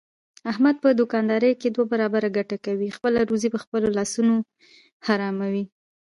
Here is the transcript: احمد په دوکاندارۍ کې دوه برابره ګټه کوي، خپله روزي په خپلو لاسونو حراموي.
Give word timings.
احمد 0.51 0.75
په 0.83 0.89
دوکاندارۍ 0.99 1.53
کې 1.61 1.69
دوه 1.75 1.85
برابره 1.93 2.27
ګټه 2.37 2.57
کوي، 2.65 2.89
خپله 2.97 3.19
روزي 3.29 3.49
په 3.51 3.59
خپلو 3.63 3.87
لاسونو 3.97 4.35
حراموي. 5.07 5.65